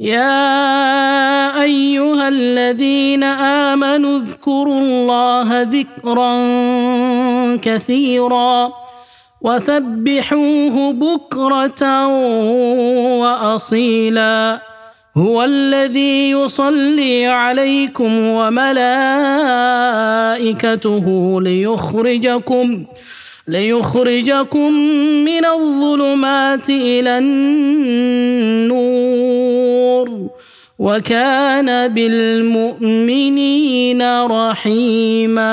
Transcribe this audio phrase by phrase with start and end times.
[0.00, 6.36] يا أيها الذين آمنوا اذكروا الله ذكرا
[7.56, 8.72] كثيرا
[9.40, 12.06] وسبحوه بكرة
[13.20, 14.60] وأصيلا.
[15.16, 18.86] هو الذي يصلي عليكم وملائكته
[21.42, 22.84] ليخرجكم
[23.48, 24.72] ليخرجكم
[25.24, 28.80] من الظلمات إلى النور
[30.78, 35.50] وكان بالمؤمنين رحيما.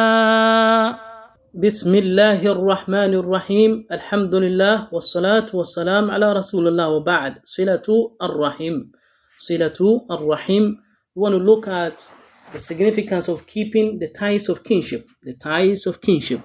[1.53, 3.85] بسم الله الرحمن الرحيم.
[3.91, 7.34] الحمد لله والصلاة والسلام على رسول الله وبعد.
[7.43, 8.91] صلة الرحيم.
[9.40, 10.77] صلة الرحيم.
[11.15, 12.09] We want to look at
[12.54, 15.05] the significance of keeping the ties of kinship.
[15.23, 16.41] The ties of kinship.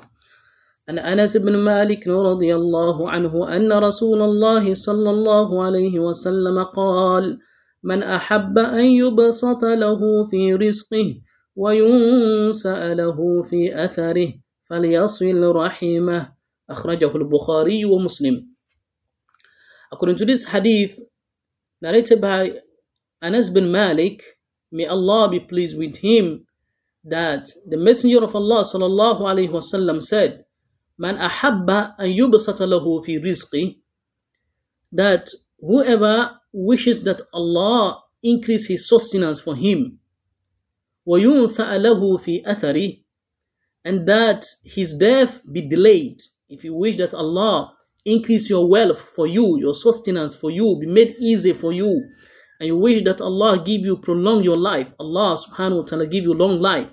[0.93, 7.39] عن أنس بن مالك رضي الله عنه أن رسول الله صلى الله عليه وسلم قال
[7.83, 11.15] من أحب أن يبسط له في رزقه
[11.57, 14.33] وينسأ له في أثره
[14.71, 16.33] فليصل رحمه
[16.71, 18.53] أخرجه البخاري ومسلم
[19.93, 20.99] According to this hadith
[21.81, 22.53] narrated by
[23.23, 24.23] Anas bin Malik,
[24.71, 26.47] may Allah be pleased with him,
[27.05, 30.45] that the Messenger of Allah sallallahu alaihi wasallam said,
[31.02, 33.78] Man ahabba an yubsata lahu fi rizqi
[34.92, 40.00] that whoever wishes that Allah increase his sustenance for him
[41.08, 43.04] وَيُنْسَأَ لَهُ فِي أَثَرِهِ
[43.86, 46.22] and that his death be delayed.
[46.50, 50.88] If you wish that Allah increase your wealth for you, your sustenance for you, be
[50.88, 52.04] made easy for you,
[52.60, 56.26] and you wish that Allah give you prolong your life, Allah subhanahu wa ta'ala give
[56.26, 56.92] you long life,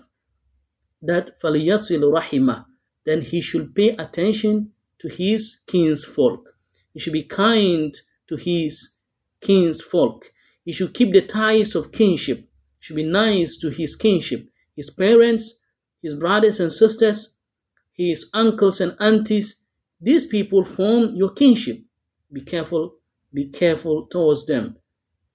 [1.03, 2.65] that فَلِيَصِلُ رَحِمَهُ
[3.10, 6.56] then he should pay attention to his kinsfolk.
[6.94, 7.92] He should be kind
[8.28, 8.90] to his
[9.42, 10.32] kinsfolk.
[10.64, 12.38] He should keep the ties of kinship.
[12.38, 15.56] He should be nice to his kinship, his parents,
[16.04, 17.34] his brothers and sisters,
[17.94, 19.56] his uncles and aunties.
[20.00, 21.82] These people form your kinship.
[22.32, 22.94] Be careful,
[23.34, 24.78] be careful towards them.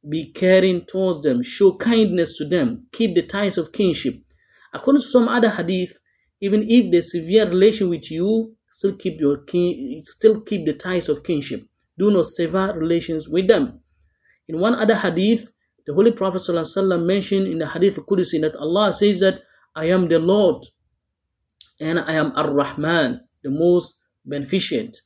[0.09, 1.43] Be caring towards them.
[1.43, 2.87] Show kindness to them.
[2.93, 4.23] Keep the ties of kinship.
[4.73, 5.99] According to some other hadith,
[6.45, 11.09] even if the severe relation with you, still keep your kin, still keep the ties
[11.09, 11.67] of kinship.
[11.99, 13.81] Do not sever relations with them.
[14.49, 15.49] In one other hadith,
[15.87, 19.41] the Holy Prophet ﷺ mentioned in the hadith Qudsi that Allah says that
[19.75, 20.63] I am the Lord
[21.81, 25.01] and I am Ar-Rahman, the most beneficent,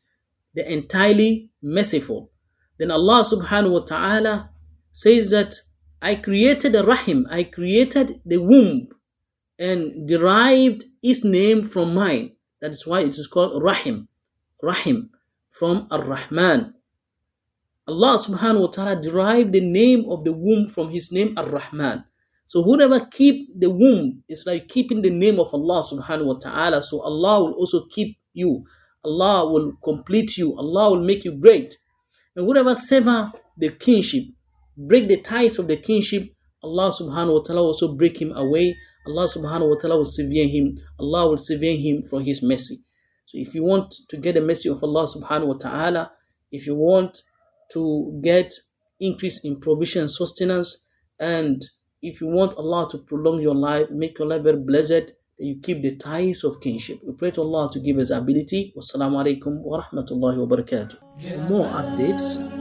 [0.55, 2.33] the entirely merciful.
[2.81, 4.51] Then Allah subhanahu wa ta'ala
[4.91, 5.55] says that
[6.03, 8.89] I created the Rahim, I created the womb
[9.59, 12.33] and derived its name from mine.
[12.61, 14.09] That is why it is called Rahim.
[14.63, 15.11] Rahim
[15.51, 16.75] from Ar-Rahman.
[17.87, 22.05] Allah subhanahu wa ta'ala derived the name of the womb from his name Ar-Rahman.
[22.47, 26.83] So whoever keep the womb is like keeping the name of Allah subhanahu wa ta'ala.
[26.83, 28.65] So Allah will also keep you.
[29.05, 30.57] Allah will complete you.
[30.57, 31.77] Allah will make you great.
[32.37, 34.25] And whoever sever the kinship,
[34.77, 36.31] break the ties of the kinship,
[36.63, 38.77] Allah subhanahu wa ta'ala also break him away.
[39.09, 40.77] Allah subhanahu wa ta'ala will severe him.
[41.01, 42.79] Allah will severe him from his mercy.
[43.27, 46.13] So if you want to get the mercy of Allah subhanahu wa ta'ala,
[46.53, 47.23] if you want
[47.73, 48.53] to get
[49.01, 50.79] increase in provision sustenance,
[51.19, 51.63] and
[52.03, 55.83] if you want Allah to prolong your life, make your life very blessed, you keep
[55.83, 57.01] the ties of kinship.
[57.07, 58.73] We pray to Allah to give us ability.
[58.77, 60.97] Wassalamu alaikum wa rahmatullahi wa barakatuh.
[61.23, 62.58] For more updates,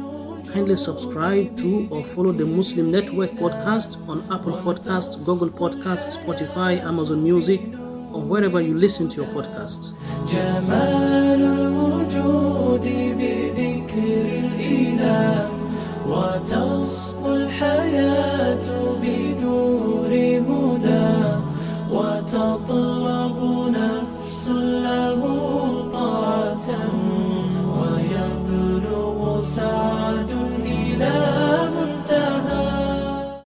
[0.56, 6.80] kindly subscribe to or follow the Muslim Network podcast on Apple Podcasts, Google Podcasts, Spotify,
[6.82, 7.60] Amazon Music,
[8.12, 9.92] or wherever you listen to your podcasts.
[10.28, 11.42] جمال